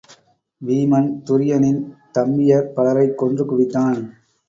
[0.61, 1.79] வீமன் துரியனின்
[2.11, 4.01] தம்பியர் பலரைக் கொன்று குவித்தான்.